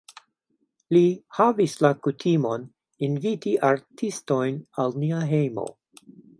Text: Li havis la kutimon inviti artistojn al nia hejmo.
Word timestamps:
Li 0.95 1.01
havis 1.39 1.75
la 1.87 1.91
kutimon 2.07 2.65
inviti 3.09 3.55
artistojn 3.71 4.61
al 4.87 5.01
nia 5.05 5.25
hejmo. 5.35 5.71